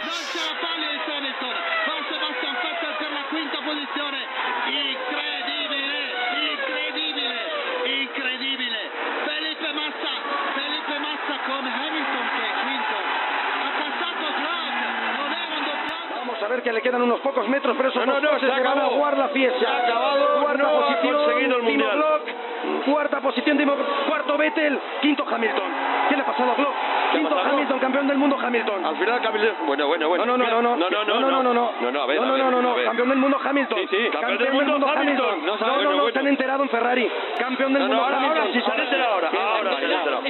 [16.69, 18.85] Que le quedan unos pocos metros, pero esos no, no, no, se, se van a
[18.85, 19.59] jugar la fiesta.
[19.59, 21.97] Se ha acabado, cuarta no posición, ha conseguido el mundial.
[21.97, 23.73] Block, cuarta posición, Timo,
[24.07, 25.71] cuarto Vettel, quinto Hamilton.
[26.09, 26.73] ¿Qué le ha pasado a Glock?
[27.11, 28.85] Quinto Hamilton, campeón del mundo Hamilton.
[28.85, 30.25] Al final Hamilton, bueno, bueno, bueno.
[30.27, 32.37] No, no, no, no, no, no, no, no, no, no, no, no, a ver, no,
[32.37, 33.79] no, no, no, campeón del mundo Hamilton.
[33.79, 35.45] Sí, sí, campeón, del mundo Hamilton.
[35.45, 37.11] No, no, no, se han enterado en Ferrari.
[37.39, 38.37] Campeón del mundo Hamilton.
[38.37, 39.29] Ahora sí se han enterado ahora.
[39.29, 40.21] Ahora se han enterado.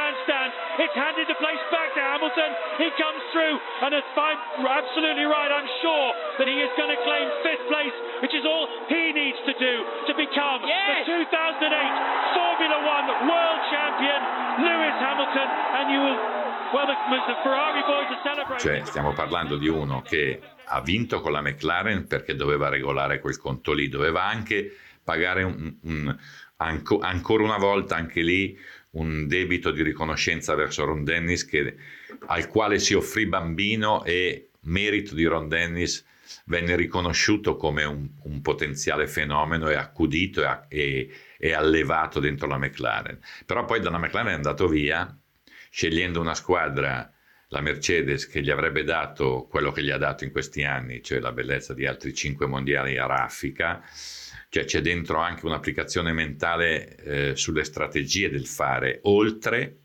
[0.00, 0.50] Grandstand.
[0.80, 2.50] It's handed the place back to Hamilton.
[2.80, 5.52] He comes through, and it's fine, absolutely right.
[5.52, 6.08] I'm sure
[6.40, 9.74] that he is going to claim fifth place, which is all he needs to do
[10.08, 11.04] to become yes.
[11.04, 11.68] the 2008
[12.32, 14.20] Formula One World Champion,
[14.64, 16.20] Lewis Hamilton, and you will.
[16.70, 18.62] Well, the, the Ferrari boys are celebrating.
[18.62, 23.36] Cioè, stiamo parlando di uno che ha vinto con la McLaren perché doveva regolare quel
[23.38, 26.16] conto lì, doveva anche pagare un, un,
[26.58, 28.56] anco, ancora una volta anche lì
[28.92, 31.76] un debito di riconoscenza verso Ron Dennis che,
[32.26, 36.04] al quale si offrì bambino e merito di Ron Dennis
[36.46, 42.58] venne riconosciuto come un, un potenziale fenomeno e accudito e, e, e, allevato dentro la
[42.58, 43.18] McLaren.
[43.46, 45.16] Però poi dalla McLaren è andato via,
[45.70, 47.12] scegliendo una squadra,
[47.48, 51.18] la Mercedes, che gli avrebbe dato quello che gli ha dato in questi anni, cioè
[51.18, 53.82] la bellezza di altri cinque mondiali a raffica.
[54.50, 59.82] Cioè c'è dentro anche un'applicazione mentale eh, sulle strategie del fare, oltre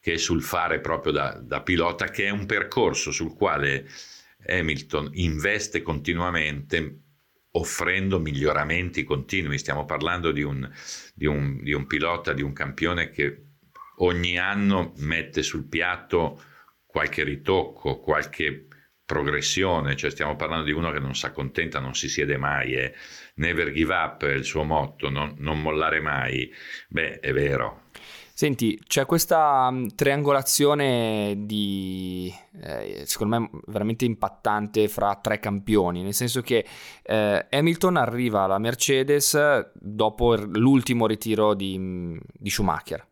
[0.00, 3.86] che sul fare proprio da, da pilota, che è un percorso sul quale
[4.46, 7.00] Hamilton investe continuamente
[7.50, 9.58] offrendo miglioramenti continui.
[9.58, 10.66] Stiamo parlando di un,
[11.12, 13.42] di, un, di un, pilota, di un campione che
[13.96, 16.42] ogni anno mette sul piatto
[16.86, 18.67] qualche ritocco, qualche
[19.08, 22.92] progressione, cioè stiamo parlando di uno che non si accontenta, non si siede mai, è
[23.36, 26.52] never give up, è il suo motto, non, non mollare mai.
[26.88, 27.84] Beh, è vero,
[28.34, 36.14] Senti, c'è questa mm, triangolazione di, eh, secondo me, veramente impattante fra tre campioni, nel
[36.14, 36.64] senso che
[37.02, 43.07] eh, Hamilton arriva alla Mercedes dopo l'ultimo ritiro di, mm, di Schumacher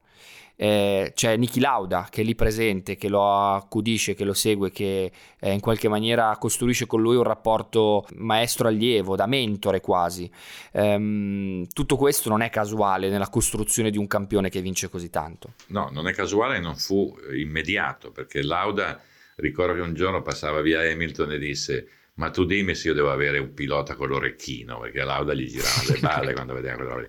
[0.56, 5.12] eh, c'è Niki Lauda che è lì presente, che lo accudisce, che lo segue, che
[5.38, 10.30] eh, in qualche maniera costruisce con lui un rapporto maestro-allievo, da mentore quasi.
[10.72, 15.52] Ehm, tutto questo non è casuale nella costruzione di un campione che vince così tanto.
[15.68, 19.00] No, non è casuale e non fu immediato, perché Lauda,
[19.36, 23.10] ricordo che un giorno passava via Hamilton e disse ma tu dimmi se io devo
[23.10, 27.02] avere un pilota con l'orecchino, perché Lauda gli girava le balle quando vedeva quella roba
[27.02, 27.08] lì.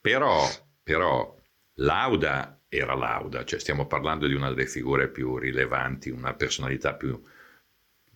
[0.00, 0.48] Però,
[0.82, 1.34] però
[1.78, 7.20] Lauda era Lauda, cioè stiamo parlando di una delle figure più rilevanti, una personalità più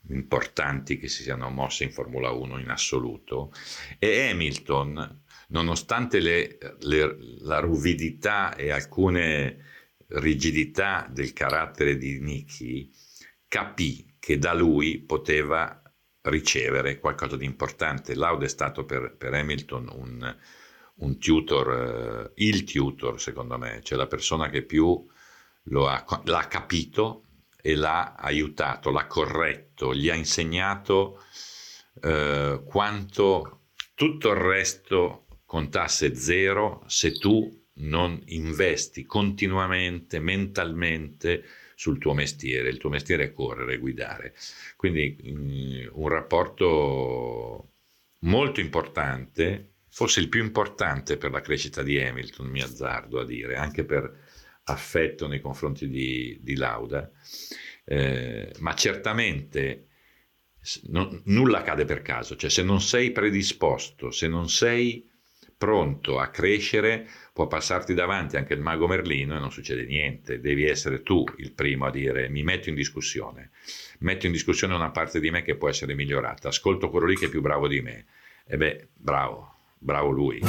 [0.09, 3.53] importanti che si siano mosse in Formula 1 in assoluto
[3.99, 9.65] e Hamilton, nonostante le, le, la ruvidità e alcune
[10.09, 12.91] rigidità del carattere di Nicky,
[13.47, 15.83] capì che da lui poteva
[16.23, 18.15] ricevere qualcosa di importante.
[18.15, 20.37] Lauda è stato per, per Hamilton un,
[20.99, 25.07] un tutor, eh, il tutor secondo me, cioè la persona che più
[25.75, 27.25] ha, l'ha capito
[27.61, 31.23] e l'ha aiutato, l'ha corretto, gli ha insegnato
[32.03, 33.61] eh, quanto
[33.95, 42.69] tutto il resto contasse zero se tu non investi continuamente, mentalmente sul tuo mestiere.
[42.69, 44.35] Il tuo mestiere è correre, guidare.
[44.77, 47.73] Quindi mh, mm, un rapporto
[48.21, 53.57] molto importante forse il più importante per la crescita di Hamilton, mi azzardo a dire,
[53.57, 54.09] anche per
[54.63, 57.11] affetto nei confronti di, di Lauda,
[57.85, 59.89] eh, ma certamente
[60.91, 65.05] non, nulla accade per caso, cioè se non sei predisposto, se non sei
[65.57, 70.65] pronto a crescere, può passarti davanti anche il mago Merlino e non succede niente, devi
[70.65, 73.51] essere tu il primo a dire mi metto in discussione,
[73.99, 77.27] metto in discussione una parte di me che può essere migliorata, ascolto quello lì che
[77.27, 78.07] è più bravo di me,
[78.47, 80.41] e beh, bravo, Bravo lui.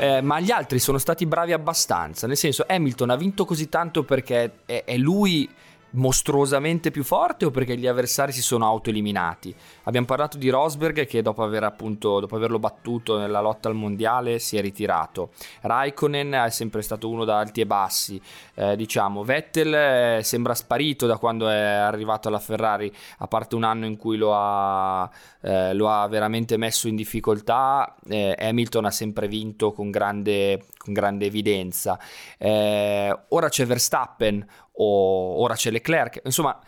[0.00, 4.04] Eh, ma gli altri sono stati bravi abbastanza, nel senso Hamilton ha vinto così tanto
[4.04, 5.48] perché è, è lui
[5.90, 9.54] mostruosamente più forte o perché gli avversari si sono autoeliminati?
[9.84, 14.38] Abbiamo parlato di Rosberg che dopo, aver appunto, dopo averlo battuto nella lotta al mondiale
[14.38, 15.30] si è ritirato.
[15.62, 18.20] Raikkonen è sempre stato uno da alti e bassi.
[18.54, 23.64] Eh, diciamo, Vettel eh, sembra sparito da quando è arrivato alla Ferrari, a parte un
[23.64, 25.08] anno in cui lo ha,
[25.40, 27.94] eh, lo ha veramente messo in difficoltà.
[28.08, 31.98] Eh, Hamilton ha sempre vinto con grande, con grande evidenza.
[32.36, 34.46] Eh, ora c'è Verstappen,
[34.80, 36.58] o ora c'è Leclerc, insomma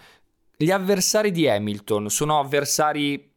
[0.56, 3.32] gli avversari di Hamilton sono avversari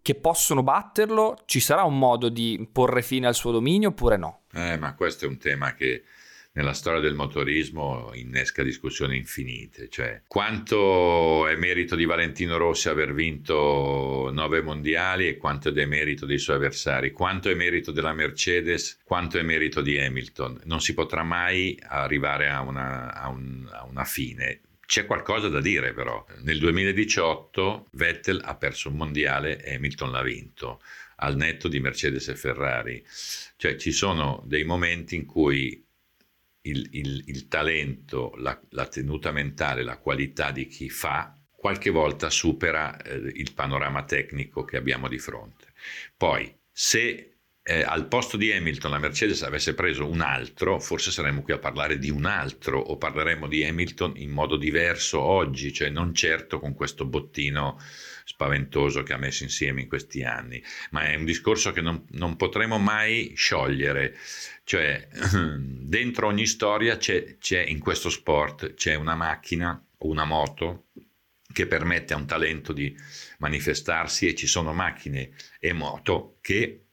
[0.00, 4.40] che possono batterlo, ci sarà un modo di porre fine al suo dominio oppure no?
[4.54, 6.04] Eh, ma questo è un tema che
[6.52, 13.14] nella storia del motorismo innesca discussioni infinite, cioè quanto è merito di Valentino Rossi aver
[13.14, 18.98] vinto nove mondiali e quanto è merito dei suoi avversari, quanto è merito della Mercedes,
[19.04, 20.62] quanto è merito di Hamilton.
[20.64, 24.60] Non si potrà mai arrivare a una, a un, a una fine.
[24.84, 26.24] C'è qualcosa da dire però.
[26.42, 30.80] Nel 2018 Vettel ha perso un mondiale e Hamilton l'ha vinto
[31.16, 33.04] al netto di Mercedes e Ferrari.
[33.56, 35.84] Cioè ci sono dei momenti in cui
[36.68, 42.30] il, il, il talento, la, la, tenuta mentale, la qualità di chi fa, qualche volta
[42.30, 45.72] supera eh, il panorama tecnico che abbiamo di fronte.
[46.16, 47.37] Poi, se
[47.68, 51.58] eh, al posto di Hamilton la Mercedes avesse preso un altro, forse saremmo qui a
[51.58, 56.60] parlare di un altro o parleremmo di Hamilton in modo diverso oggi, cioè non certo
[56.60, 57.78] con questo bottino
[58.24, 62.36] spaventoso che ha messo insieme in questi anni, ma è un discorso che non, non
[62.36, 64.16] potremo mai sciogliere,
[64.64, 65.06] cioè
[65.60, 70.86] dentro ogni storia c'è, c'è in questo sport, c'è una macchina o una moto
[71.52, 72.96] che permette a un talento di
[73.38, 76.87] manifestarsi e ci sono macchine e moto che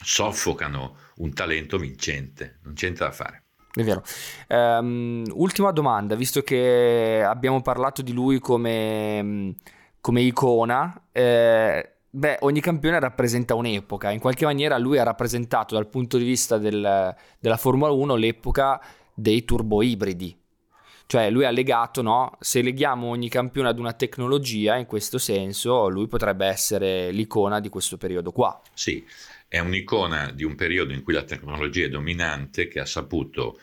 [0.00, 3.42] soffocano un talento vincente, non c'è niente da fare.
[3.72, 4.02] È vero.
[4.48, 9.54] Um, ultima domanda, visto che abbiamo parlato di lui come
[10.00, 14.10] come icona, eh, beh, ogni campione rappresenta un'epoca.
[14.10, 18.80] In qualche maniera lui ha rappresentato dal punto di vista del, della Formula 1 l'epoca
[19.12, 20.36] dei turbo ibridi.
[21.06, 22.36] Cioè lui ha legato, no?
[22.38, 27.70] Se leghiamo ogni campione ad una tecnologia, in questo senso, lui potrebbe essere l'icona di
[27.70, 28.60] questo periodo qua.
[28.74, 29.02] Sì,
[29.48, 33.58] è un'icona di un periodo in cui la tecnologia è dominante che ha saputo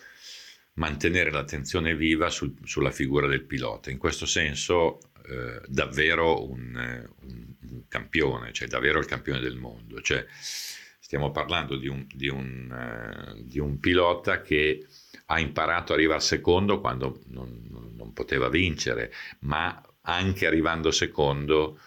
[0.74, 3.90] mantenere l'attenzione viva sul, sulla figura del pilota.
[3.90, 10.00] In questo senso eh, davvero un, un, un, campione, cioè davvero il campione del mondo.
[10.00, 14.86] Cioè, stiamo parlando di un, di, uh, di un, pilota che
[15.26, 17.64] ha imparato ad arrivare secondo quando non,
[17.96, 21.78] non, poteva vincere, ma anche arrivando secondo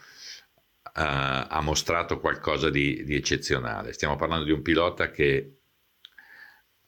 [0.81, 3.93] ha mostrato qualcosa di, di eccezionale.
[3.93, 5.59] Stiamo parlando di un pilota che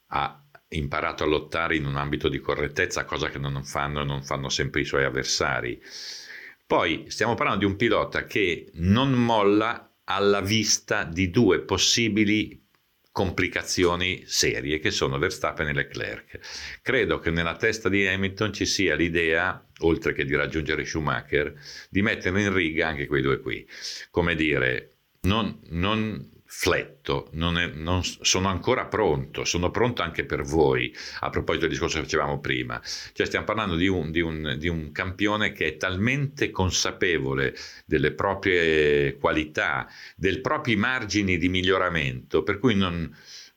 [0.08, 4.50] ha imparato a lottare in un ambito di correttezza, cosa che non fanno, non fanno
[4.50, 5.82] sempre i suoi avversari.
[6.66, 12.61] Poi stiamo parlando di un pilota che non molla alla vista di due possibili
[13.12, 16.80] complicazioni serie che sono Verstappen e Leclerc.
[16.82, 21.54] Credo che nella testa di Hamilton ci sia l'idea, oltre che di raggiungere Schumacher,
[21.90, 23.68] di mettere in riga anche quei due qui.
[24.10, 30.44] Come dire, non, non fletto, non, è, non sono ancora pronto, sono pronto anche per
[30.44, 32.80] voi, a proposito del discorso che facevamo prima.
[33.14, 38.12] Cioè stiamo parlando di un, di un, di un campione che è talmente consapevole delle
[38.12, 39.88] proprie qualità,
[40.18, 43.10] dei propri margini di miglioramento, per cui non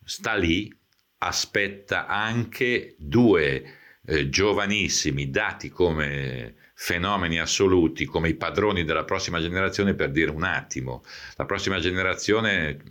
[0.05, 0.73] sta lì,
[1.19, 9.95] aspetta anche due eh, giovanissimi dati come fenomeni assoluti come i padroni della prossima generazione
[9.95, 11.03] per dire un attimo,
[11.37, 12.83] la prossima generazione,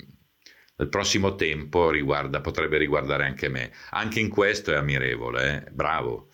[0.78, 3.72] il prossimo tempo riguarda, potrebbe riguardare anche me.
[3.91, 5.72] Anche in questo è ammirevole, eh?
[5.72, 6.30] bravo.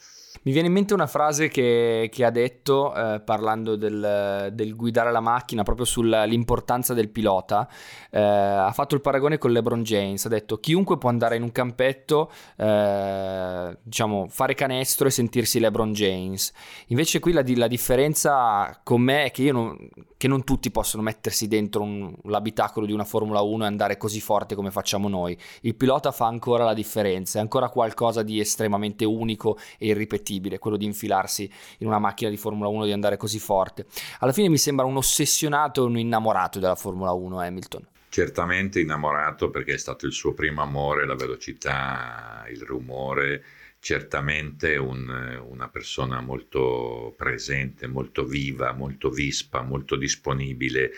[0.50, 5.12] Mi viene in mente una frase che, che ha detto eh, parlando del, del, guidare
[5.12, 7.70] la macchina, proprio sull'importanza del pilota.
[8.10, 10.26] Eh, ha fatto il paragone con LeBron James.
[10.26, 15.94] Ha detto: chiunque può andare in un campetto, eh, diciamo, fare canestro e sentirsi LeBron
[15.94, 16.52] James.
[16.88, 19.78] Invece, qui la, la differenza con me è che, non,
[20.18, 24.20] che non tutti possono mettersi dentro un, l'abitacolo di una Formula 1 e andare così
[24.20, 25.38] forte come facciamo noi.
[25.62, 30.58] Il pilota fa ancora la differenza, è ancora qualcosa di estremamente unico e irripetibile impossibile
[30.58, 33.86] quello di infilarsi in una macchina di Formula 1 di andare così forte.
[34.20, 37.88] Alla fine mi sembra un ossessionato e un innamorato della Formula 1 Hamilton.
[38.10, 43.44] Certamente innamorato perché è stato il suo primo amore, la velocità, il rumore,
[43.80, 50.92] certamente un, una persona molto presente, molto viva, molto vispa, molto disponibile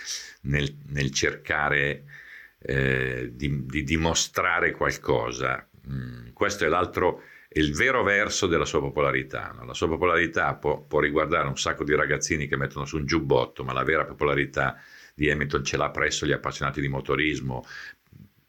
[0.44, 2.06] nel, nel cercare
[2.60, 5.68] eh, di, di, dimostrare qualcosa.
[5.90, 7.24] Mm, questo è l'altro
[7.54, 9.54] il vero verso della sua popolarità.
[9.56, 9.66] No?
[9.66, 13.64] La sua popolarità può, può, riguardare un sacco di ragazzini che mettono su un giubbotto,
[13.64, 14.80] ma la vera popolarità
[15.14, 17.66] di Hamilton ce l'ha presso gli appassionati di motorismo,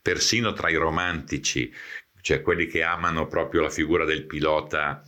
[0.01, 1.73] persino tra i romantici,
[2.21, 5.03] cioè quelli che amano proprio la figura del pilota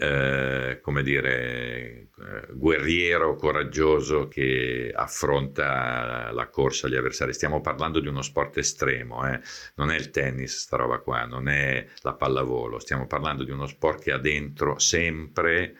[0.00, 7.32] eh, come dire, eh, guerriero, coraggioso che affronta la corsa agli avversari.
[7.32, 9.40] Stiamo parlando di uno sport estremo, eh?
[9.74, 13.66] non è il tennis, sta roba qua, non è la pallavolo, stiamo parlando di uno
[13.66, 15.74] sport che ha dentro sempre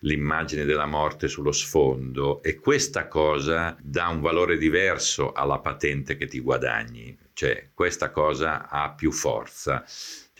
[0.00, 6.26] l'immagine della morte sullo sfondo e questa cosa dà un valore diverso alla patente che
[6.26, 9.84] ti guadagni, cioè questa cosa ha più forza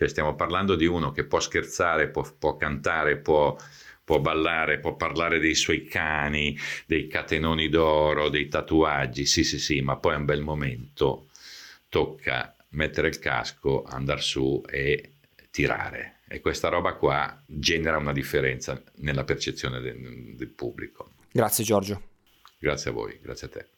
[0.01, 3.55] cioè stiamo parlando di uno che può scherzare, può, può cantare, può,
[4.03, 9.83] può ballare, può parlare dei suoi cani, dei catenoni d'oro, dei tatuaggi, sì sì sì,
[9.83, 11.29] ma poi a un bel momento
[11.91, 15.17] tocca mettere il casco, andare su e
[15.51, 16.21] tirare.
[16.27, 21.11] E questa roba qua genera una differenza nella percezione del, del pubblico.
[21.31, 22.03] Grazie Giorgio.
[22.59, 23.69] Grazie a voi, grazie a te.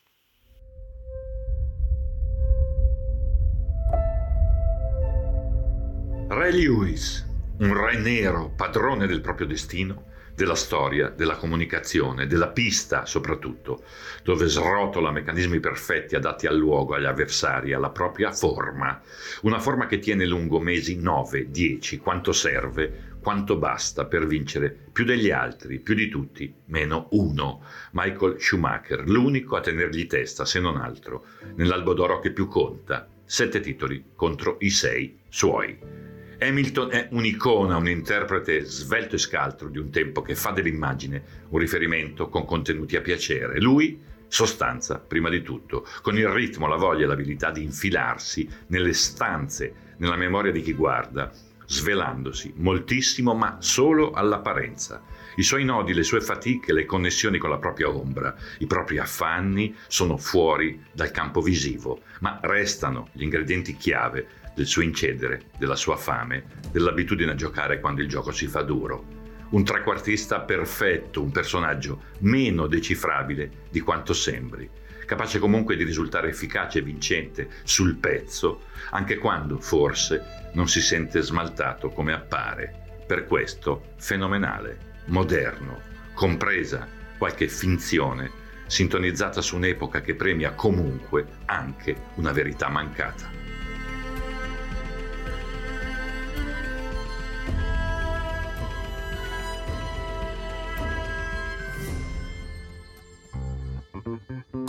[6.35, 7.29] Ray Lewis,
[7.59, 13.85] un re nero, padrone del proprio destino, della storia, della comunicazione, della pista soprattutto,
[14.25, 18.99] dove srotola meccanismi perfetti adatti al luogo, agli avversari, alla propria forma.
[19.43, 25.05] Una forma che tiene lungo mesi 9, 10, quanto serve, quanto basta per vincere più
[25.05, 27.63] degli altri, più di tutti, meno uno.
[27.91, 31.27] Michael Schumacher, l'unico a tenergli testa, se non altro,
[31.57, 33.07] nell'albo d'oro che più conta.
[33.23, 36.12] Sette titoli contro i sei suoi.
[36.43, 41.59] Hamilton è un'icona, un interprete svelto e scaltro di un tempo che fa dell'immagine un
[41.61, 43.61] riferimento con contenuti a piacere.
[43.61, 48.93] Lui, sostanza, prima di tutto, con il ritmo, la voglia e l'abilità di infilarsi nelle
[48.93, 51.31] stanze, nella memoria di chi guarda,
[51.65, 55.01] svelandosi moltissimo, ma solo all'apparenza.
[55.37, 59.75] I suoi nodi, le sue fatiche, le connessioni con la propria ombra, i propri affanni
[59.87, 65.97] sono fuori dal campo visivo, ma restano gli ingredienti chiave del suo incedere, della sua
[65.97, 69.21] fame, dell'abitudine a giocare quando il gioco si fa duro.
[69.51, 74.69] Un trequartista perfetto, un personaggio meno decifrabile di quanto sembri,
[75.05, 81.21] capace comunque di risultare efficace e vincente sul pezzo, anche quando forse non si sente
[81.21, 83.03] smaltato come appare.
[83.07, 85.81] Per questo fenomenale, moderno,
[86.15, 86.89] compresa
[87.19, 88.31] qualche finzione,
[88.67, 93.42] sintonizzata su un'epoca che premia comunque anche una verità mancata.